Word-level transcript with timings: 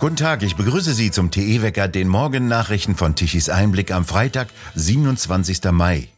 Guten 0.00 0.16
Tag, 0.16 0.42
ich 0.42 0.56
begrüße 0.56 0.94
Sie 0.94 1.10
zum 1.10 1.30
TE-Wecker, 1.30 1.86
den 1.86 2.08
Morgennachrichten 2.08 2.96
von 2.96 3.16
Tichys 3.16 3.50
Einblick 3.50 3.90
am 3.90 4.06
Freitag, 4.06 4.48
27. 4.74 5.62
Mai. 5.72 6.08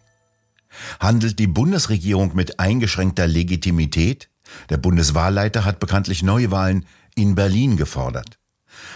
Handelt 1.00 1.40
die 1.40 1.48
Bundesregierung 1.48 2.36
mit 2.36 2.60
eingeschränkter 2.60 3.26
Legitimität? 3.26 4.28
Der 4.70 4.76
Bundeswahlleiter 4.76 5.64
hat 5.64 5.80
bekanntlich 5.80 6.22
Neuwahlen 6.22 6.86
in 7.16 7.34
Berlin 7.34 7.76
gefordert. 7.76 8.38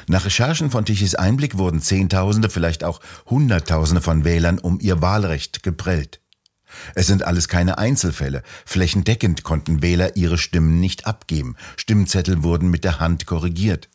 Nach 0.06 0.24
Recherchen 0.24 0.70
von 0.70 0.84
Tichys 0.84 1.16
Einblick 1.16 1.58
wurden 1.58 1.80
Zehntausende, 1.80 2.48
vielleicht 2.48 2.84
auch 2.84 3.00
Hunderttausende 3.28 4.00
von 4.00 4.22
Wählern 4.22 4.60
um 4.60 4.78
ihr 4.80 5.02
Wahlrecht 5.02 5.64
geprellt. 5.64 6.20
Es 6.94 7.08
sind 7.08 7.24
alles 7.24 7.48
keine 7.48 7.78
Einzelfälle. 7.78 8.44
Flächendeckend 8.64 9.42
konnten 9.42 9.82
Wähler 9.82 10.14
ihre 10.14 10.38
Stimmen 10.38 10.78
nicht 10.78 11.08
abgeben. 11.08 11.56
Stimmzettel 11.76 12.44
wurden 12.44 12.70
mit 12.70 12.84
der 12.84 13.00
Hand 13.00 13.26
korrigiert. 13.26 13.88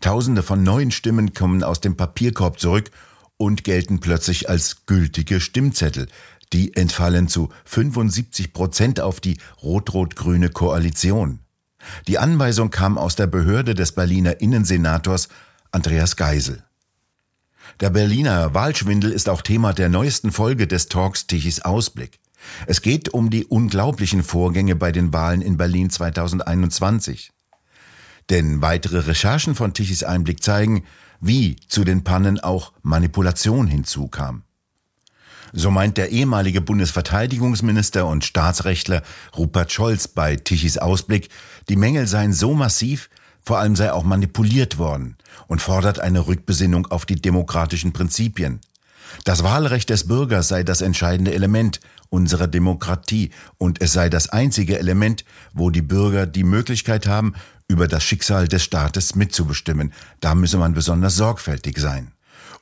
Tausende 0.00 0.42
von 0.42 0.62
neuen 0.62 0.90
Stimmen 0.90 1.34
kommen 1.34 1.62
aus 1.62 1.80
dem 1.80 1.96
Papierkorb 1.96 2.58
zurück 2.58 2.90
und 3.36 3.64
gelten 3.64 4.00
plötzlich 4.00 4.48
als 4.48 4.86
gültige 4.86 5.40
Stimmzettel. 5.40 6.08
Die 6.52 6.74
entfallen 6.74 7.28
zu 7.28 7.50
75 7.64 8.52
Prozent 8.52 9.00
auf 9.00 9.20
die 9.20 9.38
rot-rot-grüne 9.62 10.48
Koalition. 10.48 11.40
Die 12.08 12.18
Anweisung 12.18 12.70
kam 12.70 12.98
aus 12.98 13.16
der 13.16 13.26
Behörde 13.26 13.74
des 13.74 13.92
Berliner 13.92 14.40
Innensenators 14.40 15.28
Andreas 15.70 16.16
Geisel. 16.16 16.64
Der 17.78 17.90
Berliner 17.90 18.52
Wahlschwindel 18.52 19.12
ist 19.12 19.28
auch 19.28 19.42
Thema 19.42 19.72
der 19.72 19.88
neuesten 19.88 20.32
Folge 20.32 20.66
des 20.66 20.88
Talks 20.88 21.26
Tichys 21.26 21.60
Ausblick. 21.60 22.18
Es 22.66 22.82
geht 22.82 23.10
um 23.10 23.30
die 23.30 23.46
unglaublichen 23.46 24.22
Vorgänge 24.22 24.76
bei 24.76 24.92
den 24.92 25.12
Wahlen 25.12 25.40
in 25.40 25.56
Berlin 25.56 25.90
2021. 25.90 27.32
Denn 28.30 28.62
weitere 28.62 29.00
Recherchen 29.00 29.54
von 29.54 29.74
Tichys 29.74 30.04
Einblick 30.04 30.42
zeigen, 30.42 30.84
wie 31.20 31.56
zu 31.68 31.84
den 31.84 32.04
Pannen 32.04 32.40
auch 32.40 32.72
Manipulation 32.82 33.66
hinzukam. 33.66 34.44
So 35.52 35.70
meint 35.70 35.96
der 35.96 36.10
ehemalige 36.10 36.60
Bundesverteidigungsminister 36.60 38.06
und 38.06 38.24
Staatsrechtler 38.24 39.02
Rupert 39.36 39.72
Scholz 39.72 40.06
bei 40.06 40.36
Tichys 40.36 40.78
Ausblick, 40.78 41.28
die 41.68 41.76
Mängel 41.76 42.06
seien 42.06 42.32
so 42.32 42.54
massiv, 42.54 43.10
vor 43.42 43.58
allem 43.58 43.74
sei 43.74 43.92
auch 43.92 44.04
manipuliert 44.04 44.78
worden 44.78 45.16
und 45.48 45.60
fordert 45.60 45.98
eine 45.98 46.26
Rückbesinnung 46.26 46.86
auf 46.86 47.04
die 47.04 47.20
demokratischen 47.20 47.92
Prinzipien. 47.92 48.60
Das 49.24 49.42
Wahlrecht 49.42 49.90
des 49.90 50.06
Bürgers 50.06 50.46
sei 50.46 50.62
das 50.62 50.82
entscheidende 50.82 51.34
Element 51.34 51.80
unserer 52.10 52.46
Demokratie 52.46 53.30
und 53.58 53.80
es 53.80 53.92
sei 53.92 54.08
das 54.08 54.28
einzige 54.28 54.78
Element, 54.78 55.24
wo 55.52 55.70
die 55.70 55.82
Bürger 55.82 56.26
die 56.26 56.44
Möglichkeit 56.44 57.06
haben, 57.06 57.34
über 57.70 57.86
das 57.86 58.02
Schicksal 58.02 58.48
des 58.48 58.64
Staates 58.64 59.14
mitzubestimmen. 59.14 59.92
Da 60.18 60.34
müsse 60.34 60.58
man 60.58 60.74
besonders 60.74 61.14
sorgfältig 61.14 61.78
sein. 61.78 62.10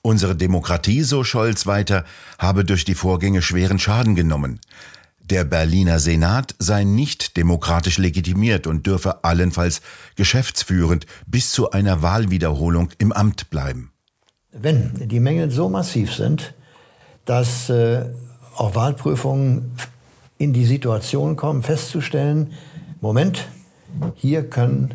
Unsere 0.02 0.36
Demokratie, 0.36 1.02
so 1.02 1.24
Scholz 1.24 1.66
weiter, 1.66 2.04
habe 2.38 2.64
durch 2.64 2.84
die 2.84 2.94
Vorgänge 2.94 3.40
schweren 3.40 3.78
Schaden 3.78 4.14
genommen. 4.14 4.60
Der 5.22 5.44
Berliner 5.44 5.98
Senat 5.98 6.54
sei 6.58 6.84
nicht 6.84 7.38
demokratisch 7.38 7.96
legitimiert 7.96 8.66
und 8.66 8.86
dürfe 8.86 9.24
allenfalls 9.24 9.80
geschäftsführend 10.14 11.06
bis 11.26 11.52
zu 11.52 11.70
einer 11.70 12.02
Wahlwiederholung 12.02 12.90
im 12.98 13.12
Amt 13.12 13.48
bleiben. 13.48 13.90
Wenn 14.52 15.08
die 15.08 15.20
Mängel 15.20 15.50
so 15.50 15.70
massiv 15.70 16.14
sind, 16.14 16.54
dass 17.24 17.70
äh, 17.70 18.04
auch 18.56 18.74
Wahlprüfungen 18.74 19.72
in 20.36 20.52
die 20.52 20.66
Situation 20.66 21.36
kommen, 21.36 21.62
festzustellen, 21.62 22.52
Moment, 23.00 23.48
hier 24.14 24.48
können 24.48 24.94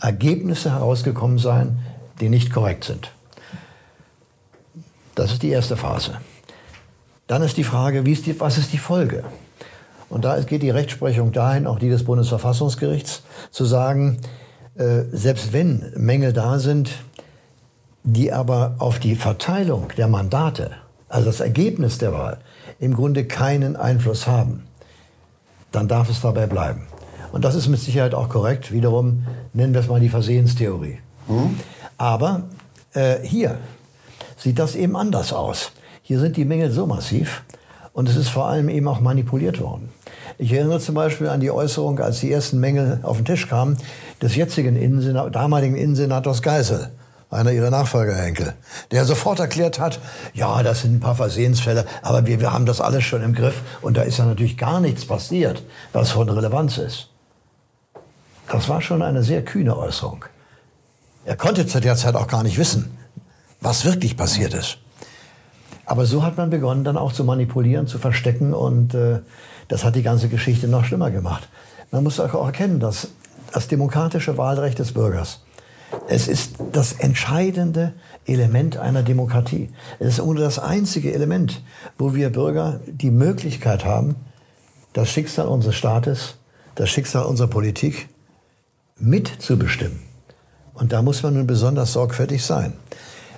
Ergebnisse 0.00 0.72
herausgekommen 0.72 1.38
sein, 1.38 1.78
die 2.20 2.28
nicht 2.28 2.52
korrekt 2.52 2.84
sind. 2.84 3.10
Das 5.14 5.32
ist 5.32 5.42
die 5.42 5.50
erste 5.50 5.76
Phase. 5.76 6.18
Dann 7.26 7.42
ist 7.42 7.56
die 7.56 7.64
Frage, 7.64 8.00
ist 8.10 8.26
die, 8.26 8.38
was 8.38 8.58
ist 8.58 8.72
die 8.72 8.78
Folge? 8.78 9.24
Und 10.10 10.24
da 10.24 10.38
geht 10.40 10.62
die 10.62 10.70
Rechtsprechung 10.70 11.32
dahin, 11.32 11.66
auch 11.66 11.78
die 11.78 11.88
des 11.88 12.04
Bundesverfassungsgerichts, 12.04 13.22
zu 13.50 13.64
sagen, 13.64 14.18
äh, 14.76 15.02
selbst 15.10 15.52
wenn 15.52 15.92
Mängel 15.96 16.32
da 16.32 16.58
sind, 16.58 16.90
die 18.02 18.32
aber 18.32 18.76
auf 18.78 18.98
die 18.98 19.16
Verteilung 19.16 19.88
der 19.96 20.08
Mandate, 20.08 20.72
also 21.08 21.26
das 21.26 21.40
Ergebnis 21.40 21.98
der 21.98 22.12
Wahl, 22.12 22.38
im 22.78 22.94
Grunde 22.94 23.24
keinen 23.24 23.76
Einfluss 23.76 24.26
haben, 24.26 24.64
dann 25.72 25.88
darf 25.88 26.10
es 26.10 26.20
dabei 26.20 26.46
bleiben. 26.46 26.86
Und 27.34 27.44
das 27.44 27.56
ist 27.56 27.66
mit 27.66 27.80
Sicherheit 27.80 28.14
auch 28.14 28.28
korrekt. 28.28 28.70
Wiederum 28.70 29.26
nennen 29.54 29.74
wir 29.74 29.80
es 29.80 29.88
mal 29.88 29.98
die 29.98 30.08
Versehenstheorie. 30.08 30.98
Mhm. 31.26 31.58
Aber 31.98 32.44
äh, 32.92 33.16
hier 33.24 33.58
sieht 34.36 34.60
das 34.60 34.76
eben 34.76 34.94
anders 34.94 35.32
aus. 35.32 35.72
Hier 36.02 36.20
sind 36.20 36.36
die 36.36 36.44
Mängel 36.44 36.70
so 36.70 36.86
massiv 36.86 37.42
und 37.92 38.08
es 38.08 38.14
ist 38.14 38.28
vor 38.28 38.46
allem 38.46 38.68
eben 38.68 38.86
auch 38.86 39.00
manipuliert 39.00 39.60
worden. 39.60 39.88
Ich 40.38 40.52
erinnere 40.52 40.78
zum 40.78 40.94
Beispiel 40.94 41.26
an 41.26 41.40
die 41.40 41.50
Äußerung, 41.50 41.98
als 41.98 42.20
die 42.20 42.30
ersten 42.30 42.60
Mängel 42.60 43.00
auf 43.02 43.16
den 43.16 43.24
Tisch 43.24 43.48
kamen, 43.48 43.78
des 44.22 44.36
jetzigen 44.36 44.76
Innensen 44.76 45.14
damaligen 45.32 45.74
Innensenators 45.74 46.40
Geisel 46.40 46.92
einer 47.30 47.50
ihrer 47.50 47.70
Nachfolger, 47.70 48.14
Henkel, 48.14 48.54
der 48.92 49.04
sofort 49.04 49.40
erklärt 49.40 49.80
hat, 49.80 49.98
ja, 50.34 50.62
das 50.62 50.82
sind 50.82 50.94
ein 50.94 51.00
paar 51.00 51.16
Versehensfälle, 51.16 51.84
aber 52.00 52.26
wir, 52.26 52.38
wir 52.38 52.52
haben 52.52 52.64
das 52.64 52.80
alles 52.80 53.02
schon 53.02 53.24
im 53.24 53.34
Griff 53.34 53.60
und 53.82 53.96
da 53.96 54.02
ist 54.02 54.18
ja 54.18 54.24
natürlich 54.24 54.56
gar 54.56 54.78
nichts 54.78 55.04
passiert, 55.04 55.64
was 55.92 56.12
von 56.12 56.28
Relevanz 56.28 56.78
ist. 56.78 57.08
Das 58.48 58.68
war 58.68 58.80
schon 58.80 59.02
eine 59.02 59.22
sehr 59.22 59.44
kühne 59.44 59.76
Äußerung. 59.76 60.24
Er 61.24 61.36
konnte 61.36 61.66
zu 61.66 61.80
der 61.80 61.96
Zeit 61.96 62.14
auch 62.14 62.26
gar 62.26 62.42
nicht 62.42 62.58
wissen, 62.58 62.96
was 63.60 63.84
wirklich 63.84 64.16
passiert 64.16 64.54
ist. 64.54 64.78
Aber 65.86 66.06
so 66.06 66.22
hat 66.22 66.36
man 66.36 66.50
begonnen, 66.50 66.84
dann 66.84 66.96
auch 66.96 67.12
zu 67.12 67.24
manipulieren, 67.24 67.86
zu 67.86 67.98
verstecken 67.98 68.54
und 68.54 68.94
äh, 68.94 69.20
das 69.68 69.84
hat 69.84 69.96
die 69.96 70.02
ganze 70.02 70.28
Geschichte 70.28 70.68
noch 70.68 70.84
schlimmer 70.84 71.10
gemacht. 71.10 71.48
Man 71.90 72.04
muss 72.04 72.20
auch 72.20 72.34
erkennen, 72.46 72.80
dass 72.80 73.08
das 73.52 73.68
demokratische 73.68 74.36
Wahlrecht 74.36 74.78
des 74.78 74.92
Bürgers 74.92 75.40
es 76.08 76.28
ist 76.28 76.54
das 76.72 76.92
entscheidende 76.92 77.92
Element 78.26 78.76
einer 78.76 79.02
Demokratie. 79.02 79.70
Es 79.98 80.14
ist 80.14 80.20
ohne 80.20 80.40
das 80.40 80.58
einzige 80.58 81.12
Element, 81.12 81.62
wo 81.98 82.14
wir 82.14 82.30
Bürger 82.30 82.80
die 82.86 83.10
Möglichkeit 83.10 83.84
haben, 83.84 84.16
das 84.92 85.10
Schicksal 85.10 85.48
unseres 85.48 85.76
Staates, 85.76 86.36
das 86.74 86.90
Schicksal 86.90 87.24
unserer 87.24 87.48
Politik 87.48 88.08
mitzubestimmen. 88.98 90.00
Und 90.74 90.92
da 90.92 91.02
muss 91.02 91.22
man 91.22 91.34
nun 91.34 91.46
besonders 91.46 91.92
sorgfältig 91.92 92.44
sein. 92.44 92.74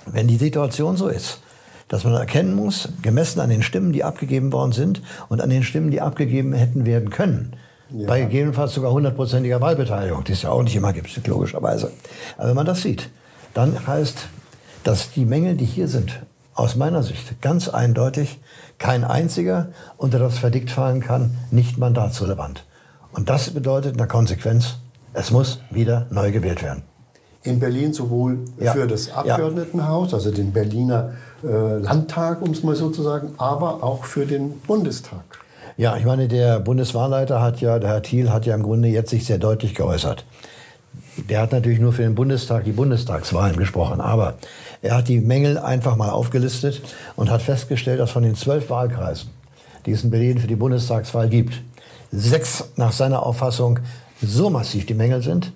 Wenn 0.05 0.27
die 0.27 0.37
Situation 0.37 0.97
so 0.97 1.07
ist, 1.07 1.41
dass 1.87 2.03
man 2.03 2.13
erkennen 2.13 2.55
muss, 2.55 2.89
gemessen 3.01 3.39
an 3.39 3.49
den 3.49 3.63
Stimmen, 3.63 3.93
die 3.93 4.03
abgegeben 4.03 4.51
worden 4.51 4.71
sind 4.71 5.01
und 5.29 5.41
an 5.41 5.49
den 5.49 5.63
Stimmen, 5.63 5.91
die 5.91 6.01
abgegeben 6.01 6.53
hätten 6.53 6.85
werden 6.85 7.09
können, 7.09 7.55
ja. 7.89 8.07
Bei 8.07 8.21
gegebenenfalls 8.21 8.73
sogar 8.73 8.91
hundertprozentiger 8.91 9.61
Wahlbeteiligung, 9.61 10.23
die 10.25 10.33
es 10.33 10.41
ja 10.41 10.49
auch 10.49 10.61
nicht 10.61 10.75
immer 10.75 10.91
gibt, 10.91 11.25
logischerweise. 11.25 11.91
Aber 12.37 12.49
wenn 12.49 12.55
man 12.55 12.65
das 12.65 12.81
sieht, 12.81 13.09
dann 13.53 13.87
heißt, 13.87 14.27
dass 14.83 15.11
die 15.11 15.25
Mängel, 15.25 15.55
die 15.55 15.65
hier 15.65 15.87
sind, 15.87 16.19
aus 16.53 16.75
meiner 16.75 17.03
Sicht 17.03 17.41
ganz 17.41 17.69
eindeutig 17.69 18.39
kein 18.77 19.03
einziger 19.03 19.69
unter 19.95 20.19
das 20.19 20.37
Verdikt 20.37 20.69
fallen 20.69 21.01
kann, 21.01 21.37
nicht 21.51 21.77
mandatsrelevant. 21.77 22.65
Und 23.13 23.29
das 23.29 23.51
bedeutet 23.51 23.93
in 23.93 23.97
der 23.97 24.07
Konsequenz, 24.07 24.77
es 25.17 25.31
muss 25.31 25.59
wieder 25.71 26.05
neu 26.11 26.31
gewählt 26.31 26.61
werden. 26.61 26.83
In 27.43 27.59
Berlin 27.59 27.91
sowohl 27.93 28.39
ja. 28.59 28.73
für 28.73 28.87
das 28.87 29.11
Abgeordnetenhaus, 29.11 30.13
also 30.13 30.31
den 30.31 30.51
Berliner 30.51 31.13
äh, 31.43 31.77
Landtag, 31.77 32.41
um 32.41 32.51
es 32.51 32.63
mal 32.63 32.75
so 32.75 32.89
zu 32.89 33.01
sagen, 33.01 33.33
aber 33.37 33.83
auch 33.83 34.05
für 34.05 34.25
den 34.25 34.59
Bundestag. 34.61 35.23
Ja, 35.75 35.95
ich 35.97 36.05
meine, 36.05 36.27
der 36.27 36.59
Bundeswahlleiter 36.59 37.41
hat 37.41 37.61
ja, 37.61 37.79
der 37.79 37.89
Herr 37.89 38.01
Thiel 38.01 38.31
hat 38.31 38.45
ja 38.45 38.53
im 38.53 38.63
Grunde 38.63 38.89
jetzt 38.89 39.09
sich 39.09 39.25
sehr 39.25 39.37
deutlich 39.37 39.75
geäußert. 39.75 40.25
Der 41.29 41.41
hat 41.41 41.51
natürlich 41.51 41.79
nur 41.79 41.93
für 41.93 42.03
den 42.03 42.15
Bundestag 42.15 42.65
die 42.65 42.71
Bundestagswahlen 42.71 43.57
gesprochen, 43.57 44.01
aber 44.01 44.35
er 44.81 44.97
hat 44.97 45.07
die 45.07 45.19
Mängel 45.19 45.57
einfach 45.57 45.95
mal 45.95 46.09
aufgelistet 46.09 46.81
und 47.15 47.31
hat 47.31 47.41
festgestellt, 47.41 47.99
dass 47.99 48.11
von 48.11 48.23
den 48.23 48.35
zwölf 48.35 48.69
Wahlkreisen, 48.69 49.29
die 49.85 49.91
es 49.91 50.03
in 50.03 50.11
Berlin 50.11 50.37
für 50.37 50.47
die 50.47 50.55
Bundestagswahl 50.55 51.29
gibt, 51.29 51.61
sechs 52.11 52.65
nach 52.75 52.91
seiner 52.91 53.23
Auffassung 53.23 53.79
so 54.21 54.49
massiv 54.49 54.85
die 54.85 54.93
Mängel 54.93 55.21
sind, 55.21 55.53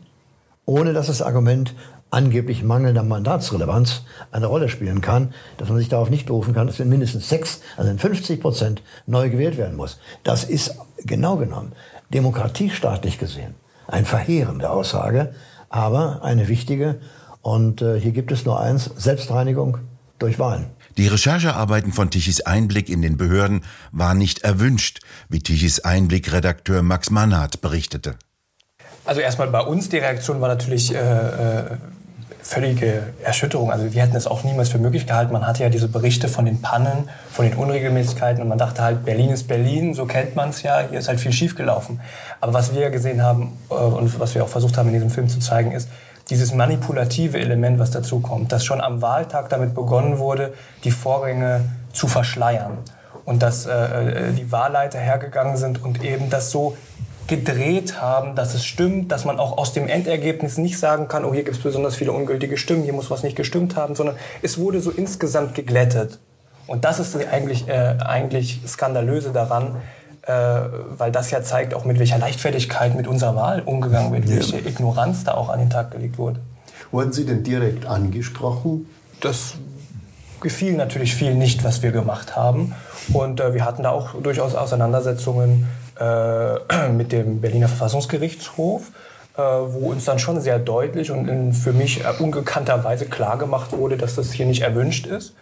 ohne 0.65 0.93
dass 0.93 1.07
das 1.07 1.21
Argument 1.21 1.75
angeblich 2.09 2.61
mangelnder 2.63 3.03
Mandatsrelevanz 3.03 4.03
eine 4.31 4.47
Rolle 4.47 4.67
spielen 4.67 5.01
kann, 5.01 5.33
dass 5.57 5.69
man 5.69 5.77
sich 5.77 5.87
darauf 5.87 6.09
nicht 6.09 6.25
berufen 6.25 6.53
kann, 6.53 6.67
dass 6.67 6.79
in 6.79 6.89
mindestens 6.89 7.29
sechs, 7.29 7.61
also 7.77 7.89
in 7.89 7.99
50 7.99 8.41
Prozent 8.41 8.83
neu 9.05 9.29
gewählt 9.29 9.57
werden 9.57 9.77
muss. 9.77 9.99
Das 10.23 10.43
ist 10.43 10.75
genau 11.05 11.37
genommen 11.37 11.71
demokratiestaatlich 12.13 13.17
gesehen 13.17 13.55
eine 13.91 14.05
verheerende 14.05 14.69
Aussage, 14.69 15.33
aber 15.69 16.23
eine 16.23 16.47
wichtige. 16.47 16.99
Und 17.41 17.81
äh, 17.81 17.99
hier 17.99 18.11
gibt 18.11 18.31
es 18.31 18.45
nur 18.45 18.59
eins, 18.59 18.89
Selbstreinigung 18.95 19.79
durch 20.19 20.39
Wahlen. 20.39 20.67
Die 20.97 21.07
Recherchearbeiten 21.07 21.93
von 21.93 22.09
Tichys 22.09 22.41
Einblick 22.41 22.89
in 22.89 23.01
den 23.01 23.17
Behörden 23.17 23.61
war 23.91 24.13
nicht 24.13 24.39
erwünscht, 24.39 24.99
wie 25.29 25.39
Tichys 25.39 25.79
Einblick-Redakteur 25.79 26.83
Max 26.83 27.09
Mannhardt 27.09 27.61
berichtete. 27.61 28.15
Also 29.05 29.21
erstmal 29.21 29.47
bei 29.47 29.61
uns, 29.61 29.89
die 29.89 29.97
Reaktion 29.97 30.41
war 30.41 30.47
natürlich 30.47 30.93
äh, 30.93 30.97
äh 30.97 31.63
völlige 32.41 33.03
Erschütterung. 33.23 33.71
Also 33.71 33.93
wir 33.93 34.01
hätten 34.01 34.15
es 34.15 34.27
auch 34.27 34.43
niemals 34.43 34.69
für 34.69 34.79
möglich 34.79 35.05
gehalten. 35.05 35.31
Man 35.31 35.45
hatte 35.45 35.63
ja 35.63 35.69
diese 35.69 35.87
Berichte 35.87 36.27
von 36.27 36.45
den 36.45 36.61
Pannen, 36.61 37.07
von 37.31 37.45
den 37.45 37.55
Unregelmäßigkeiten 37.55 38.41
und 38.41 38.49
man 38.49 38.57
dachte 38.57 38.81
halt, 38.81 39.05
Berlin 39.05 39.29
ist 39.29 39.47
Berlin, 39.47 39.93
so 39.93 40.05
kennt 40.05 40.35
man 40.35 40.49
es 40.49 40.63
ja, 40.63 40.81
hier 40.89 40.99
ist 40.99 41.07
halt 41.07 41.19
viel 41.19 41.31
schiefgelaufen. 41.31 42.01
Aber 42.39 42.53
was 42.53 42.73
wir 42.73 42.89
gesehen 42.89 43.21
haben 43.21 43.57
äh, 43.69 43.73
und 43.75 44.19
was 44.19 44.33
wir 44.35 44.43
auch 44.43 44.49
versucht 44.49 44.77
haben 44.77 44.87
in 44.87 44.95
diesem 44.95 45.11
Film 45.11 45.29
zu 45.29 45.39
zeigen, 45.39 45.71
ist, 45.71 45.87
dieses 46.29 46.53
manipulative 46.53 47.39
Element, 47.39 47.77
was 47.79 47.91
dazu 47.91 48.19
kommt, 48.19 48.51
dass 48.51 48.63
schon 48.63 48.81
am 48.81 49.01
Wahltag 49.01 49.49
damit 49.49 49.75
begonnen 49.75 50.17
wurde, 50.17 50.53
die 50.83 50.91
Vorgänge 50.91 51.61
zu 51.93 52.07
verschleiern. 52.07 52.77
Und 53.25 53.43
dass 53.43 53.65
äh, 53.65 53.71
äh 53.71 54.31
die 54.33 54.51
Wahlleiter 54.51 54.99
hergegangen 54.99 55.57
sind 55.57 55.83
und 55.83 56.03
eben 56.03 56.29
das 56.29 56.49
so 56.49 56.75
gedreht 57.27 58.01
haben, 58.01 58.35
dass 58.35 58.53
es 58.53 58.65
stimmt, 58.65 59.11
dass 59.11 59.25
man 59.25 59.39
auch 59.39 59.57
aus 59.57 59.73
dem 59.73 59.87
Endergebnis 59.87 60.57
nicht 60.57 60.77
sagen 60.77 61.07
kann, 61.07 61.23
oh, 61.23 61.33
hier 61.33 61.43
gibt 61.43 61.57
es 61.57 61.63
besonders 61.63 61.95
viele 61.95 62.11
ungültige 62.11 62.57
Stimmen, 62.57 62.83
hier 62.83 62.93
muss 62.93 63.09
was 63.09 63.23
nicht 63.23 63.35
gestimmt 63.35 63.75
haben, 63.75 63.95
sondern 63.95 64.15
es 64.41 64.57
wurde 64.57 64.81
so 64.81 64.91
insgesamt 64.91 65.55
geglättet. 65.55 66.19
Und 66.67 66.85
das 66.85 66.99
ist 66.99 67.15
eigentlich, 67.15 67.67
äh, 67.67 67.97
eigentlich 67.99 68.61
skandalöse 68.67 69.31
daran, 69.31 69.77
äh, 70.23 70.33
weil 70.97 71.11
das 71.11 71.31
ja 71.31 71.41
zeigt, 71.41 71.73
auch 71.73 71.85
mit 71.85 71.99
welcher 71.99 72.17
Leichtfertigkeit 72.17 72.95
mit 72.95 73.07
unserer 73.07 73.35
Wahl 73.35 73.61
umgegangen 73.61 74.13
wird, 74.13 74.25
ja. 74.25 74.35
welche 74.35 74.59
Ignoranz 74.59 75.23
da 75.23 75.33
auch 75.33 75.49
an 75.49 75.59
den 75.59 75.69
Tag 75.69 75.91
gelegt 75.91 76.17
wurde. 76.17 76.39
Wurden 76.91 77.13
Sie 77.13 77.25
denn 77.25 77.43
direkt 77.43 77.85
angesprochen? 77.85 78.87
Das 79.21 79.55
gefiel 80.41 80.73
natürlich 80.73 81.15
viel 81.15 81.35
nicht, 81.35 81.63
was 81.63 81.81
wir 81.81 81.91
gemacht 81.91 82.35
haben. 82.35 82.73
Und 83.13 83.39
äh, 83.39 83.53
wir 83.53 83.65
hatten 83.65 83.83
da 83.83 83.91
auch 83.91 84.15
durchaus 84.21 84.55
Auseinandersetzungen 84.55 85.67
äh, 85.99 86.89
mit 86.95 87.11
dem 87.11 87.41
Berliner 87.41 87.67
Verfassungsgerichtshof, 87.67 88.91
äh, 89.37 89.41
wo 89.41 89.91
uns 89.91 90.05
dann 90.05 90.19
schon 90.19 90.39
sehr 90.41 90.59
deutlich 90.59 91.11
und 91.11 91.27
in 91.27 91.53
für 91.53 91.73
mich 91.73 92.01
ungekannter 92.19 92.83
Weise 92.83 93.05
klargemacht 93.05 93.71
wurde, 93.71 93.97
dass 93.97 94.15
das 94.15 94.31
hier 94.31 94.45
nicht 94.45 94.61
erwünscht 94.61 95.07
ist. 95.07 95.33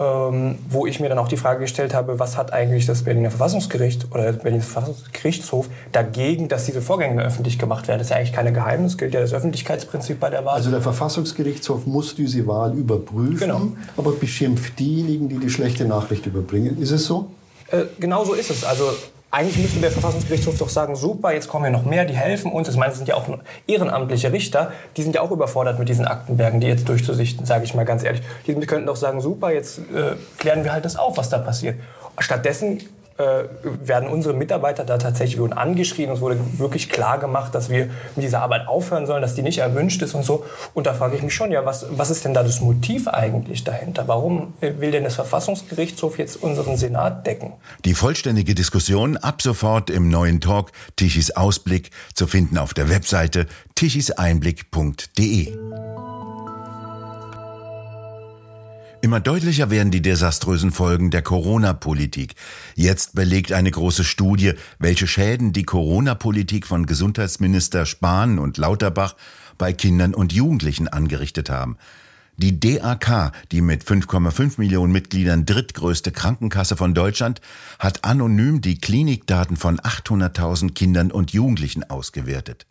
Ähm, 0.00 0.60
wo 0.70 0.86
ich 0.86 1.00
mir 1.00 1.08
dann 1.08 1.18
auch 1.18 1.26
die 1.26 1.36
Frage 1.36 1.58
gestellt 1.58 1.92
habe, 1.92 2.20
was 2.20 2.36
hat 2.36 2.52
eigentlich 2.52 2.86
das 2.86 3.02
Berliner 3.02 3.30
Verfassungsgericht 3.30 4.06
oder 4.12 4.30
der 4.30 4.32
Berliner 4.34 4.62
Verfassungsgerichtshof 4.62 5.68
dagegen, 5.90 6.46
dass 6.46 6.66
diese 6.66 6.82
Vorgänge 6.82 7.20
öffentlich 7.20 7.58
gemacht 7.58 7.88
werden? 7.88 7.98
Das 7.98 8.06
ist 8.06 8.10
ja 8.10 8.16
eigentlich 8.18 8.32
keine 8.32 8.52
Geheimnis, 8.52 8.96
gilt 8.96 9.12
ja 9.12 9.20
das 9.20 9.32
Öffentlichkeitsprinzip 9.32 10.20
bei 10.20 10.30
der 10.30 10.44
Wahl. 10.44 10.54
Also 10.54 10.70
der 10.70 10.82
Verfassungsgerichtshof 10.82 11.84
muss 11.86 12.14
diese 12.14 12.46
Wahl 12.46 12.74
überprüfen, 12.74 13.40
genau. 13.40 13.72
aber 13.96 14.12
beschimpft 14.12 14.78
diejenigen, 14.78 15.28
die 15.28 15.38
die 15.38 15.50
schlechte 15.50 15.84
Nachricht 15.84 16.26
überbringen. 16.26 16.80
Ist 16.80 16.92
es 16.92 17.04
so? 17.04 17.32
Äh, 17.72 17.86
genau 17.98 18.24
so 18.24 18.34
ist 18.34 18.52
es. 18.52 18.62
Also 18.62 18.84
eigentlich 19.30 19.58
müsste 19.58 19.80
der 19.80 19.90
Verfassungsgerichtshof 19.90 20.56
doch 20.56 20.68
sagen, 20.70 20.96
super, 20.96 21.32
jetzt 21.32 21.48
kommen 21.48 21.66
ja 21.66 21.70
noch 21.70 21.84
mehr, 21.84 22.06
die 22.06 22.14
helfen 22.14 22.50
uns. 22.50 22.68
Ich 22.68 22.76
meine, 22.76 22.92
es 22.92 22.98
sind 22.98 23.08
ja 23.08 23.14
auch 23.14 23.28
ehrenamtliche 23.66 24.32
Richter, 24.32 24.72
die 24.96 25.02
sind 25.02 25.14
ja 25.14 25.20
auch 25.20 25.30
überfordert 25.30 25.78
mit 25.78 25.88
diesen 25.88 26.06
Aktenbergen, 26.06 26.60
die 26.60 26.66
jetzt 26.66 26.88
durchzusichten, 26.88 27.44
sage 27.44 27.64
ich 27.64 27.74
mal 27.74 27.84
ganz 27.84 28.02
ehrlich. 28.04 28.22
Die 28.46 28.54
könnten 28.54 28.86
doch 28.86 28.96
sagen, 28.96 29.20
super, 29.20 29.52
jetzt 29.52 29.78
äh, 29.78 30.16
klären 30.38 30.64
wir 30.64 30.72
halt 30.72 30.84
das 30.84 30.96
auf, 30.96 31.18
was 31.18 31.28
da 31.28 31.38
passiert. 31.38 31.76
Stattdessen 32.18 32.80
äh, 33.18 33.44
werden 33.62 34.08
unsere 34.08 34.32
Mitarbeiter 34.32 34.84
da 34.84 34.96
tatsächlich 34.96 35.38
wurden 35.40 35.52
angeschrien. 35.52 36.10
Es 36.10 36.20
wurde 36.20 36.38
wirklich 36.58 36.88
klar 36.88 37.18
gemacht, 37.18 37.54
dass 37.54 37.68
wir 37.68 37.86
mit 38.14 38.24
dieser 38.24 38.42
Arbeit 38.42 38.68
aufhören 38.68 39.06
sollen, 39.06 39.22
dass 39.22 39.34
die 39.34 39.42
nicht 39.42 39.58
erwünscht 39.58 40.00
ist 40.02 40.14
und 40.14 40.24
so. 40.24 40.44
Und 40.72 40.86
da 40.86 40.94
frage 40.94 41.16
ich 41.16 41.22
mich 41.22 41.34
schon, 41.34 41.50
ja, 41.50 41.64
was, 41.64 41.86
was 41.90 42.10
ist 42.10 42.24
denn 42.24 42.32
da 42.32 42.44
das 42.44 42.60
Motiv 42.60 43.08
eigentlich 43.08 43.64
dahinter? 43.64 44.06
Warum 44.06 44.54
will 44.60 44.92
denn 44.92 45.02
das 45.02 45.16
Verfassungsgerichtshof 45.16 46.16
jetzt 46.18 46.40
unseren 46.42 46.76
Senat 46.76 47.26
decken? 47.26 47.54
Die 47.84 47.94
vollständige 47.94 48.54
Diskussion 48.54 49.16
ab 49.16 49.42
sofort 49.42 49.90
im 49.90 50.08
neuen 50.08 50.40
Talk 50.40 50.70
Tichys 50.94 51.32
Ausblick 51.32 51.90
zu 52.14 52.28
finden 52.28 52.56
auf 52.56 52.72
der 52.72 52.88
Webseite 52.88 53.46
tichiseinblick.de. 53.74 55.56
Immer 59.00 59.20
deutlicher 59.20 59.70
werden 59.70 59.92
die 59.92 60.02
desaströsen 60.02 60.72
Folgen 60.72 61.10
der 61.10 61.22
Corona-Politik. 61.22 62.34
Jetzt 62.74 63.14
belegt 63.14 63.52
eine 63.52 63.70
große 63.70 64.02
Studie, 64.02 64.54
welche 64.80 65.06
Schäden 65.06 65.52
die 65.52 65.62
Corona-Politik 65.62 66.66
von 66.66 66.84
Gesundheitsminister 66.84 67.86
Spahn 67.86 68.40
und 68.40 68.58
Lauterbach 68.58 69.14
bei 69.56 69.72
Kindern 69.72 70.14
und 70.14 70.32
Jugendlichen 70.32 70.88
angerichtet 70.88 71.48
haben. 71.48 71.78
Die 72.38 72.60
DAK, 72.60 73.32
die 73.50 73.60
mit 73.60 73.82
5,5 73.82 74.54
Millionen 74.58 74.92
Mitgliedern 74.92 75.44
drittgrößte 75.44 76.12
Krankenkasse 76.12 76.76
von 76.76 76.94
Deutschland, 76.94 77.40
hat 77.80 78.04
anonym 78.04 78.60
die 78.60 78.78
Klinikdaten 78.78 79.56
von 79.56 79.80
800.000 79.80 80.74
Kindern 80.74 81.10
und 81.10 81.32
Jugendlichen 81.32 81.82
ausgewertet. 81.88 82.67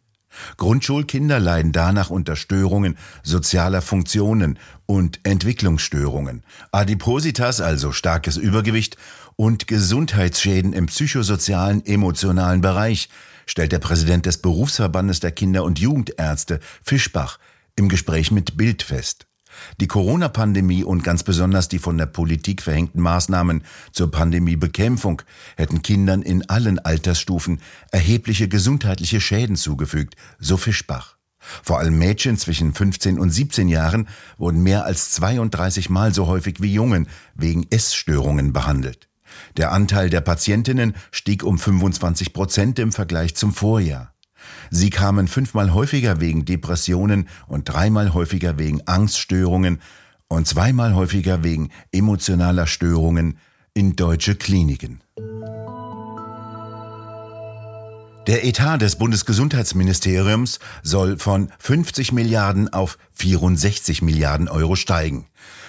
Grundschulkinder 0.57 1.39
leiden 1.39 1.71
danach 1.71 2.09
unter 2.09 2.35
Störungen 2.35 2.97
sozialer 3.23 3.81
Funktionen 3.81 4.59
und 4.85 5.19
Entwicklungsstörungen, 5.23 6.43
Adipositas, 6.71 7.61
also 7.61 7.91
starkes 7.91 8.37
Übergewicht 8.37 8.97
und 9.35 9.67
Gesundheitsschäden 9.67 10.73
im 10.73 10.87
psychosozialen 10.87 11.85
emotionalen 11.85 12.61
Bereich, 12.61 13.09
stellt 13.45 13.71
der 13.71 13.79
Präsident 13.79 14.25
des 14.25 14.39
Berufsverbandes 14.39 15.19
der 15.19 15.31
Kinder- 15.31 15.63
und 15.63 15.79
Jugendärzte 15.79 16.59
Fischbach 16.83 17.39
im 17.75 17.89
Gespräch 17.89 18.31
mit 18.31 18.57
Bild 18.57 18.83
fest. 18.83 19.26
Die 19.79 19.87
Corona-Pandemie 19.87 20.83
und 20.83 21.03
ganz 21.03 21.23
besonders 21.23 21.67
die 21.67 21.79
von 21.79 21.97
der 21.97 22.05
Politik 22.05 22.61
verhängten 22.61 23.01
Maßnahmen 23.01 23.63
zur 23.91 24.11
Pandemiebekämpfung 24.11 25.21
hätten 25.55 25.81
Kindern 25.81 26.21
in 26.21 26.49
allen 26.49 26.79
Altersstufen 26.79 27.61
erhebliche 27.91 28.47
gesundheitliche 28.47 29.21
Schäden 29.21 29.55
zugefügt, 29.55 30.15
so 30.39 30.57
Fischbach. 30.57 31.17
Vor 31.39 31.79
allem 31.79 31.97
Mädchen 31.97 32.37
zwischen 32.37 32.73
15 32.73 33.19
und 33.19 33.29
17 33.29 33.69
Jahren 33.69 34.07
wurden 34.37 34.63
mehr 34.63 34.85
als 34.85 35.11
32 35.11 35.89
Mal 35.89 36.13
so 36.13 36.27
häufig 36.27 36.61
wie 36.61 36.73
Jungen 36.73 37.07
wegen 37.35 37.67
Essstörungen 37.69 38.53
behandelt. 38.53 39.07
Der 39.55 39.71
Anteil 39.71 40.09
der 40.09 40.21
Patientinnen 40.21 40.95
stieg 41.11 41.43
um 41.43 41.57
25 41.59 42.33
Prozent 42.33 42.79
im 42.79 42.91
Vergleich 42.91 43.35
zum 43.35 43.53
Vorjahr. 43.53 44.13
Sie 44.69 44.89
kamen 44.89 45.27
fünfmal 45.27 45.73
häufiger 45.73 46.19
wegen 46.19 46.45
Depressionen 46.45 47.27
und 47.47 47.65
dreimal 47.65 48.13
häufiger 48.13 48.57
wegen 48.57 48.81
Angststörungen 48.87 49.79
und 50.27 50.47
zweimal 50.47 50.95
häufiger 50.95 51.43
wegen 51.43 51.69
emotionaler 51.91 52.67
Störungen 52.67 53.37
in 53.73 53.95
deutsche 53.95 54.35
Kliniken. 54.35 55.01
Der 58.27 58.43
Etat 58.43 58.79
des 58.79 58.97
Bundesgesundheitsministeriums 58.97 60.59
soll 60.83 61.17
von 61.17 61.49
50 61.59 62.11
Milliarden 62.11 62.67
auf 62.73 62.97
64 63.13 64.01
Milliarden 64.01 64.49
Euro 64.49 64.75
steigen. 64.75 65.27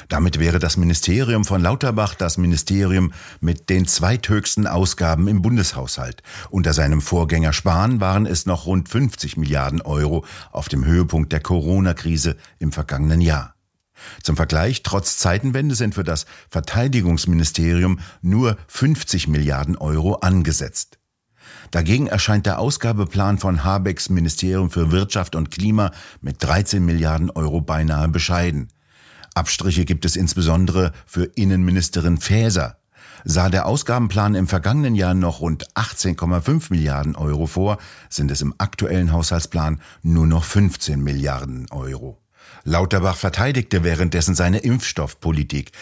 Damit 0.08 0.40
wäre 0.40 0.58
das 0.58 0.76
Ministerium 0.76 1.44
von 1.44 1.62
Lauterbach 1.62 2.16
das 2.16 2.36
Ministerium 2.36 3.12
mit 3.40 3.70
den 3.70 3.86
zweithöchsten 3.86 4.66
Ausgaben 4.66 5.28
im 5.28 5.40
Bundeshaushalt. 5.40 6.24
Unter 6.50 6.72
seinem 6.72 7.00
Vorgänger 7.00 7.52
Spahn 7.52 8.00
waren 8.00 8.26
es 8.26 8.44
noch 8.44 8.66
rund 8.66 8.88
50 8.88 9.36
Milliarden 9.36 9.80
Euro 9.80 10.24
auf 10.50 10.68
dem 10.68 10.84
Höhepunkt 10.84 11.32
der 11.32 11.40
Corona-Krise 11.40 12.36
im 12.58 12.72
vergangenen 12.72 13.20
Jahr. 13.20 13.54
Zum 14.24 14.34
Vergleich, 14.34 14.82
trotz 14.82 15.18
Zeitenwende 15.18 15.76
sind 15.76 15.94
für 15.94 16.04
das 16.04 16.26
Verteidigungsministerium 16.50 18.00
nur 18.20 18.56
50 18.66 19.28
Milliarden 19.28 19.76
Euro 19.76 20.14
angesetzt. 20.14 20.98
Dagegen 21.70 22.06
erscheint 22.06 22.46
der 22.46 22.58
Ausgabeplan 22.58 23.38
von 23.38 23.64
Habecks 23.64 24.08
Ministerium 24.08 24.70
für 24.70 24.90
Wirtschaft 24.90 25.34
und 25.34 25.50
Klima 25.50 25.92
mit 26.20 26.42
13 26.42 26.84
Milliarden 26.84 27.30
Euro 27.30 27.60
beinahe 27.60 28.08
bescheiden. 28.08 28.68
Abstriche 29.34 29.84
gibt 29.84 30.04
es 30.04 30.16
insbesondere 30.16 30.92
für 31.06 31.24
Innenministerin 31.24 32.18
Faeser. 32.18 32.78
Sah 33.24 33.48
der 33.48 33.66
Ausgabenplan 33.66 34.34
im 34.34 34.46
vergangenen 34.46 34.94
Jahr 34.94 35.14
noch 35.14 35.40
rund 35.40 35.68
18,5 35.74 36.66
Milliarden 36.70 37.16
Euro 37.16 37.46
vor, 37.46 37.78
sind 38.08 38.30
es 38.30 38.42
im 38.42 38.54
aktuellen 38.58 39.12
Haushaltsplan 39.12 39.80
nur 40.02 40.26
noch 40.26 40.44
15 40.44 41.02
Milliarden 41.02 41.66
Euro. 41.70 42.18
Lauterbach 42.64 43.16
verteidigte 43.16 43.84
währenddessen 43.84 44.34
seine 44.34 44.58
Impfstoffpolitik. 44.58 45.72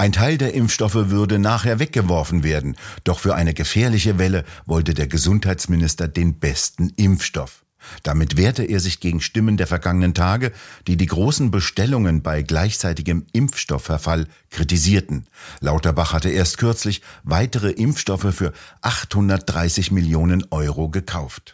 Ein 0.00 0.12
Teil 0.12 0.38
der 0.38 0.54
Impfstoffe 0.54 0.94
würde 0.94 1.38
nachher 1.38 1.78
weggeworfen 1.78 2.42
werden, 2.42 2.74
doch 3.04 3.18
für 3.18 3.34
eine 3.34 3.52
gefährliche 3.52 4.18
Welle 4.18 4.46
wollte 4.64 4.94
der 4.94 5.06
Gesundheitsminister 5.08 6.08
den 6.08 6.38
besten 6.38 6.88
Impfstoff. 6.96 7.66
Damit 8.02 8.38
wehrte 8.38 8.62
er 8.62 8.80
sich 8.80 9.00
gegen 9.00 9.20
Stimmen 9.20 9.58
der 9.58 9.66
vergangenen 9.66 10.14
Tage, 10.14 10.52
die 10.86 10.96
die 10.96 11.04
großen 11.04 11.50
Bestellungen 11.50 12.22
bei 12.22 12.40
gleichzeitigem 12.40 13.26
Impfstoffverfall 13.34 14.26
kritisierten. 14.48 15.26
Lauterbach 15.60 16.14
hatte 16.14 16.30
erst 16.30 16.56
kürzlich 16.56 17.02
weitere 17.22 17.70
Impfstoffe 17.70 18.34
für 18.34 18.54
830 18.80 19.90
Millionen 19.90 20.46
Euro 20.50 20.88
gekauft. 20.88 21.52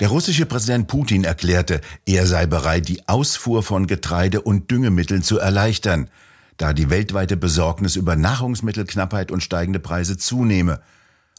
Der 0.00 0.08
russische 0.08 0.44
Präsident 0.44 0.88
Putin 0.88 1.22
erklärte, 1.22 1.80
er 2.04 2.26
sei 2.26 2.46
bereit, 2.46 2.88
die 2.88 3.08
Ausfuhr 3.08 3.62
von 3.62 3.86
Getreide 3.86 4.40
und 4.40 4.68
Düngemitteln 4.70 5.22
zu 5.22 5.38
erleichtern, 5.38 6.10
da 6.56 6.72
die 6.72 6.90
weltweite 6.90 7.36
Besorgnis 7.36 7.94
über 7.94 8.16
Nahrungsmittelknappheit 8.16 9.30
und 9.30 9.44
steigende 9.44 9.78
Preise 9.78 10.16
zunehme. 10.16 10.80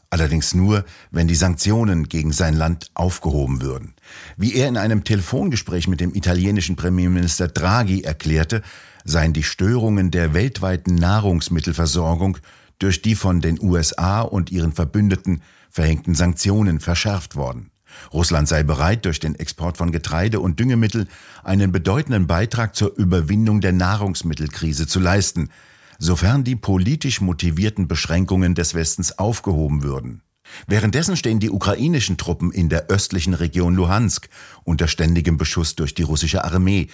Allerdings 0.08 0.54
nur, 0.54 0.86
wenn 1.10 1.28
die 1.28 1.34
Sanktionen 1.34 2.08
gegen 2.08 2.32
sein 2.32 2.54
Land 2.54 2.90
aufgehoben 2.94 3.60
würden. 3.60 3.92
Wie 4.38 4.54
er 4.54 4.68
in 4.68 4.78
einem 4.78 5.04
Telefongespräch 5.04 5.86
mit 5.86 6.00
dem 6.00 6.14
italienischen 6.14 6.76
Premierminister 6.76 7.48
Draghi 7.48 8.02
erklärte, 8.02 8.62
seien 9.04 9.34
die 9.34 9.42
Störungen 9.42 10.10
der 10.10 10.32
weltweiten 10.32 10.94
Nahrungsmittelversorgung 10.94 12.38
durch 12.78 13.02
die 13.02 13.16
von 13.16 13.40
den 13.40 13.60
USA 13.60 14.22
und 14.22 14.50
ihren 14.50 14.72
Verbündeten 14.72 15.42
verhängten 15.70 16.14
Sanktionen 16.14 16.80
verschärft 16.80 17.36
worden. 17.36 17.70
Russland 18.12 18.48
sei 18.48 18.62
bereit, 18.62 19.04
durch 19.04 19.20
den 19.20 19.34
Export 19.34 19.76
von 19.76 19.92
Getreide 19.92 20.40
und 20.40 20.58
Düngemittel 20.60 21.06
einen 21.44 21.72
bedeutenden 21.72 22.26
Beitrag 22.26 22.74
zur 22.74 22.96
Überwindung 22.96 23.60
der 23.60 23.72
Nahrungsmittelkrise 23.72 24.86
zu 24.86 25.00
leisten, 25.00 25.50
sofern 25.98 26.44
die 26.44 26.56
politisch 26.56 27.20
motivierten 27.20 27.88
Beschränkungen 27.88 28.54
des 28.54 28.74
Westens 28.74 29.18
aufgehoben 29.18 29.82
würden. 29.82 30.22
Währenddessen 30.66 31.16
stehen 31.16 31.40
die 31.40 31.50
ukrainischen 31.50 32.16
Truppen 32.16 32.52
in 32.52 32.68
der 32.68 32.88
östlichen 32.88 33.34
Region 33.34 33.74
Luhansk 33.74 34.28
unter 34.64 34.88
ständigem 34.88 35.36
Beschuss 35.36 35.74
durch 35.74 35.94
die 35.94 36.02
russische 36.02 36.44
Armee, 36.44 36.88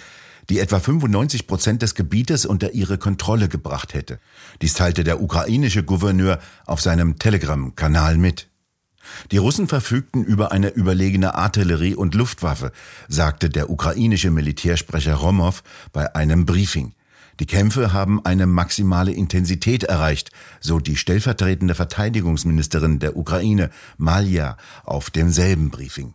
die 0.49 0.59
etwa 0.59 0.81
95 0.81 1.47
Prozent 1.47 1.83
des 1.83 1.95
Gebietes 1.95 2.47
unter 2.47 2.73
ihre 2.73 2.99
Kontrolle 2.99 3.49
gebracht 3.49 3.95
hätte. 3.95 4.19
Dies 4.61 4.75
teilte 4.75 5.05
der 5.05 5.23
ukrainische 5.23 5.85
Gouverneur 5.85 6.39
auf 6.67 6.81
seinem 6.81 7.19
Telegram-Kanal 7.19 8.17
mit. 8.17 8.49
Die 9.31 9.39
Russen 9.39 9.69
verfügten 9.69 10.25
über 10.25 10.53
eine 10.53 10.69
überlegene 10.69 11.35
Artillerie 11.35 11.95
und 11.95 12.15
Luftwaffe, 12.15 12.73
sagte 13.09 13.51
der 13.51 13.71
ukrainische 13.71 14.31
Militärsprecher 14.31 15.15
Romow 15.15 15.63
bei 15.93 16.15
einem 16.15 16.47
Briefing. 16.47 16.95
Die 17.41 17.47
Kämpfe 17.47 17.93
haben 17.93 18.25
eine 18.25 18.47
maximale 18.47 19.13
Intensität 19.13 19.85
erreicht, 19.85 20.31
so 20.61 20.79
die 20.79 20.97
stellvertretende 20.97 21.75
Verteidigungsministerin 21.75 22.99
der 22.99 23.17
Ukraine, 23.17 23.71
Malja, 23.97 24.57
auf 24.85 25.11
demselben 25.11 25.71
Briefing. 25.71 26.15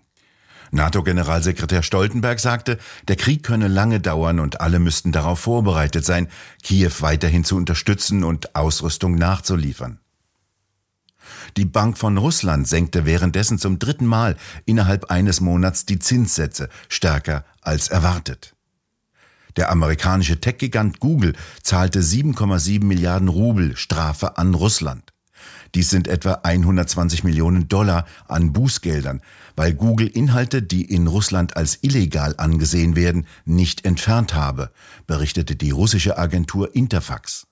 NATO-Generalsekretär 0.71 1.81
Stoltenberg 1.81 2.39
sagte, 2.39 2.77
der 3.07 3.15
Krieg 3.15 3.43
könne 3.43 3.67
lange 3.67 3.99
dauern 3.99 4.39
und 4.39 4.61
alle 4.61 4.79
müssten 4.79 5.11
darauf 5.11 5.39
vorbereitet 5.39 6.05
sein, 6.05 6.27
Kiew 6.61 6.91
weiterhin 6.99 7.43
zu 7.43 7.55
unterstützen 7.55 8.23
und 8.23 8.55
Ausrüstung 8.55 9.15
nachzuliefern. 9.15 9.99
Die 11.55 11.65
Bank 11.65 11.97
von 11.97 12.17
Russland 12.17 12.67
senkte 12.67 13.05
währenddessen 13.05 13.59
zum 13.59 13.79
dritten 13.79 14.05
Mal 14.05 14.37
innerhalb 14.65 15.11
eines 15.11 15.41
Monats 15.41 15.85
die 15.85 15.99
Zinssätze 15.99 16.69
stärker 16.89 17.45
als 17.61 17.87
erwartet. 17.87 18.55
Der 19.55 19.71
amerikanische 19.71 20.39
Tech-Gigant 20.39 20.99
Google 20.99 21.33
zahlte 21.63 22.01
7,7 22.01 22.83
Milliarden 22.83 23.27
Rubel 23.27 23.75
Strafe 23.75 24.37
an 24.37 24.53
Russland. 24.53 25.13
Dies 25.75 25.89
sind 25.89 26.07
etwa 26.07 26.39
120 26.43 27.23
Millionen 27.23 27.67
Dollar 27.67 28.05
an 28.27 28.53
Bußgeldern, 28.53 29.21
weil 29.55 29.73
Google 29.73 30.07
Inhalte, 30.07 30.61
die 30.61 30.85
in 30.85 31.07
Russland 31.07 31.57
als 31.57 31.79
illegal 31.81 32.35
angesehen 32.37 32.95
werden, 32.95 33.27
nicht 33.45 33.85
entfernt 33.85 34.33
habe, 34.33 34.71
berichtete 35.07 35.55
die 35.55 35.71
russische 35.71 36.17
Agentur 36.17 36.75
Interfax. 36.75 37.47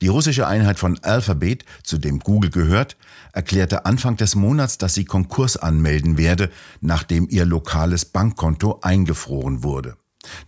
Die 0.00 0.08
russische 0.08 0.46
Einheit 0.46 0.78
von 0.78 0.98
Alphabet, 1.02 1.64
zu 1.82 1.98
dem 1.98 2.20
Google 2.20 2.50
gehört, 2.50 2.96
erklärte 3.32 3.84
Anfang 3.84 4.16
des 4.16 4.34
Monats, 4.34 4.78
dass 4.78 4.94
sie 4.94 5.04
Konkurs 5.04 5.56
anmelden 5.56 6.16
werde, 6.16 6.50
nachdem 6.80 7.28
ihr 7.28 7.44
lokales 7.44 8.04
Bankkonto 8.04 8.80
eingefroren 8.82 9.62
wurde. 9.62 9.96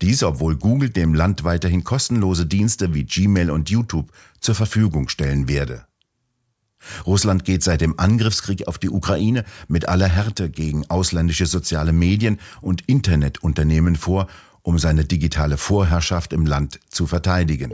Dies, 0.01 0.23
obwohl 0.23 0.57
Google 0.57 0.91
dem 0.91 1.15
Land 1.15 1.45
weiterhin 1.45 1.85
kostenlose 1.85 2.47
Dienste 2.47 2.95
wie 2.95 3.05
Gmail 3.05 3.51
und 3.51 3.71
YouTube 3.71 4.13
zur 4.41 4.55
Verfügung 4.55 5.09
stellen 5.09 5.49
werde. 5.49 5.87
Russland 7.07 7.45
geht 7.45 7.63
seit 7.63 7.81
dem 7.81 7.99
Angriffskrieg 7.99 8.67
auf 8.67 8.79
die 8.79 8.91
Ukraine 8.91 9.45
mit 9.69 9.89
aller 9.89 10.09
Härte 10.09 10.51
gegen 10.51 10.89
ausländische 10.91 11.47
soziale 11.47 11.93
Medien 11.93 12.41
und 12.61 12.83
Internetunternehmen 12.89 13.97
vor, 13.97 14.27
um 14.63 14.79
seine 14.79 15.05
digitale 15.05 15.57
Vorherrschaft 15.57 16.33
im 16.33 16.47
Land 16.47 16.81
zu 16.89 17.07
verteidigen. 17.07 17.73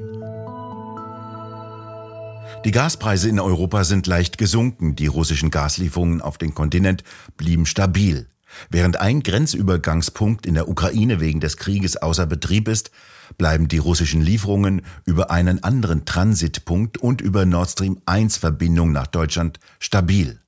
Die 2.65 2.73
Gaspreise 2.73 3.29
in 3.29 3.39
Europa 3.39 3.85
sind 3.85 4.07
leicht 4.09 4.37
gesunken, 4.37 4.97
die 4.97 5.07
russischen 5.07 5.51
Gaslieferungen 5.51 6.21
auf 6.21 6.39
den 6.39 6.55
Kontinent 6.55 7.05
blieben 7.37 7.67
stabil. 7.67 8.27
Während 8.69 9.01
ein 9.01 9.23
Grenzübergangspunkt 9.23 10.45
in 10.45 10.55
der 10.55 10.69
Ukraine 10.69 11.21
wegen 11.21 11.39
des 11.39 11.57
Krieges 11.57 11.97
außer 11.97 12.27
Betrieb 12.27 12.67
ist, 12.67 12.91
bleiben 13.37 13.69
die 13.69 13.79
russischen 13.79 14.23
Lieferungen 14.23 14.83
über 15.05 15.31
einen 15.31 15.63
anderen 15.63 16.05
Transitpunkt 16.05 16.99
und 16.99 17.21
über 17.21 17.47
Nord 17.47 17.71
Stream 17.71 18.01
1 18.07 18.39
Verbindung 18.39 18.91
nach 18.91 19.07
Deutschland 19.07 19.61
stabil. 19.79 20.41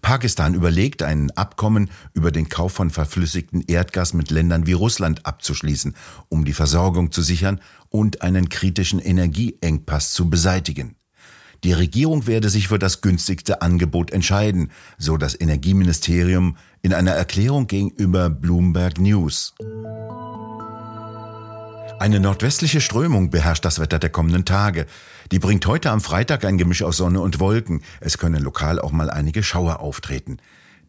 Pakistan 0.00 0.54
überlegt, 0.54 1.02
ein 1.02 1.30
Abkommen 1.32 1.90
über 2.14 2.32
den 2.32 2.48
Kauf 2.48 2.72
von 2.72 2.90
verflüssigten 2.90 3.62
Erdgas 3.66 4.14
mit 4.14 4.30
Ländern 4.30 4.66
wie 4.66 4.72
Russland 4.72 5.26
abzuschließen, 5.26 5.94
um 6.28 6.44
die 6.44 6.54
Versorgung 6.54 7.12
zu 7.12 7.20
sichern 7.20 7.60
und 7.90 8.22
einen 8.22 8.48
kritischen 8.48 9.00
Energieengpass 9.00 10.12
zu 10.12 10.30
beseitigen. 10.30 10.96
Die 11.64 11.72
Regierung 11.72 12.26
werde 12.26 12.48
sich 12.48 12.68
für 12.68 12.78
das 12.78 13.00
günstigste 13.00 13.62
Angebot 13.62 14.10
entscheiden, 14.10 14.70
so 14.98 15.16
das 15.16 15.38
Energieministerium 15.40 16.56
in 16.82 16.92
einer 16.94 17.12
Erklärung 17.12 17.66
gegenüber 17.66 18.30
Bloomberg 18.30 18.98
News. 18.98 19.54
Eine 21.98 22.20
nordwestliche 22.20 22.82
Strömung 22.82 23.30
beherrscht 23.30 23.64
das 23.64 23.78
Wetter 23.78 23.98
der 23.98 24.10
kommenden 24.10 24.44
Tage. 24.44 24.86
Die 25.32 25.38
bringt 25.38 25.66
heute 25.66 25.90
am 25.90 26.02
Freitag 26.02 26.44
ein 26.44 26.58
Gemisch 26.58 26.82
aus 26.82 26.98
Sonne 26.98 27.20
und 27.20 27.40
Wolken. 27.40 27.82
Es 28.00 28.18
können 28.18 28.42
lokal 28.42 28.78
auch 28.78 28.92
mal 28.92 29.08
einige 29.08 29.42
Schauer 29.42 29.80
auftreten. 29.80 30.36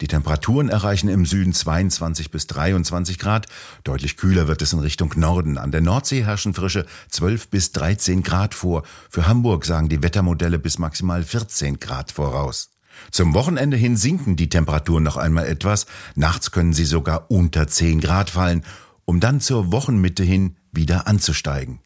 Die 0.01 0.07
Temperaturen 0.07 0.69
erreichen 0.69 1.09
im 1.09 1.25
Süden 1.25 1.53
22 1.53 2.29
bis 2.29 2.45
23 2.47 3.17
Grad. 3.17 3.47
Deutlich 3.83 4.17
kühler 4.17 4.47
wird 4.47 4.61
es 4.61 4.73
in 4.73 4.79
Richtung 4.79 5.13
Norden. 5.15 5.57
An 5.57 5.71
der 5.71 5.81
Nordsee 5.81 6.23
herrschen 6.23 6.53
frische 6.53 6.85
12 7.09 7.47
bis 7.49 7.71
13 7.71 8.21
Grad 8.21 8.53
vor. 8.53 8.83
Für 9.09 9.27
Hamburg 9.27 9.65
sagen 9.65 9.89
die 9.89 10.03
Wettermodelle 10.03 10.59
bis 10.59 10.77
maximal 10.77 11.23
14 11.23 11.79
Grad 11.79 12.11
voraus. 12.11 12.69
Zum 13.11 13.33
Wochenende 13.33 13.77
hin 13.77 13.97
sinken 13.97 14.35
die 14.35 14.49
Temperaturen 14.49 15.03
noch 15.03 15.17
einmal 15.17 15.47
etwas. 15.47 15.85
Nachts 16.15 16.51
können 16.51 16.73
sie 16.73 16.85
sogar 16.85 17.31
unter 17.31 17.67
10 17.67 17.99
Grad 17.99 18.29
fallen, 18.29 18.63
um 19.05 19.19
dann 19.19 19.39
zur 19.39 19.71
Wochenmitte 19.71 20.23
hin 20.23 20.57
wieder 20.71 21.07
anzusteigen. 21.07 21.79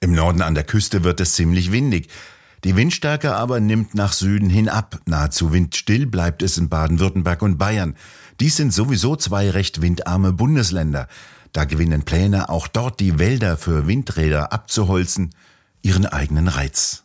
Im 0.00 0.12
Norden 0.12 0.42
an 0.42 0.54
der 0.54 0.64
Küste 0.64 1.02
wird 1.02 1.20
es 1.20 1.34
ziemlich 1.34 1.72
windig. 1.72 2.08
Die 2.64 2.74
Windstärke 2.74 3.34
aber 3.34 3.60
nimmt 3.60 3.94
nach 3.94 4.12
Süden 4.12 4.50
hin 4.50 4.68
ab. 4.68 5.00
Nahezu 5.06 5.52
windstill 5.52 6.06
bleibt 6.06 6.42
es 6.42 6.58
in 6.58 6.68
Baden-Württemberg 6.68 7.42
und 7.42 7.58
Bayern. 7.58 7.94
Dies 8.40 8.56
sind 8.56 8.72
sowieso 8.72 9.16
zwei 9.16 9.50
recht 9.50 9.80
windarme 9.80 10.32
Bundesländer. 10.32 11.08
Da 11.52 11.64
gewinnen 11.64 12.02
Pläne, 12.02 12.48
auch 12.48 12.68
dort 12.68 13.00
die 13.00 13.18
Wälder 13.18 13.56
für 13.56 13.86
Windräder 13.86 14.52
abzuholzen, 14.52 15.34
ihren 15.82 16.06
eigenen 16.06 16.48
Reiz. 16.48 17.04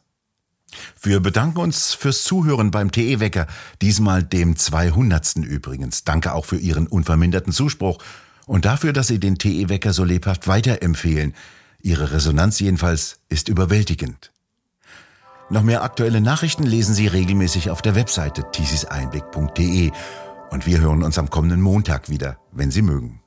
Wir 1.02 1.20
bedanken 1.20 1.60
uns 1.60 1.94
fürs 1.94 2.24
Zuhören 2.24 2.72
beim 2.72 2.92
TE-Wecker, 2.92 3.48
diesmal 3.82 4.24
dem 4.24 4.56
200. 4.56 5.36
übrigens. 5.38 6.04
Danke 6.04 6.34
auch 6.34 6.46
für 6.46 6.58
Ihren 6.58 6.88
unverminderten 6.88 7.54
Zuspruch 7.54 8.00
und 8.48 8.66
dafür, 8.66 8.92
dass 8.92 9.08
Sie 9.08 9.20
den 9.20 9.38
TE-Wecker 9.38 9.94
so 9.94 10.04
lebhaft 10.04 10.48
weiterempfehlen. 10.48 11.36
Ihre 11.82 12.12
Resonanz 12.12 12.60
jedenfalls 12.60 13.20
ist 13.30 13.50
überwältigend. 13.50 14.33
Noch 15.50 15.64
mehr 15.64 15.84
aktuelle 15.84 16.22
Nachrichten 16.22 16.64
lesen 16.64 16.96
Sie 16.96 17.08
regelmäßig 17.08 17.70
auf 17.70 17.82
der 17.82 17.96
Webseite 17.96 18.44
tisiseinblick.de 18.52 19.92
und 20.50 20.66
wir 20.66 20.80
hören 20.80 21.04
uns 21.04 21.18
am 21.18 21.30
kommenden 21.30 21.62
Montag 21.62 22.10
wieder, 22.10 22.38
wenn 22.52 22.72
Sie 22.72 22.82
mögen. 22.82 23.23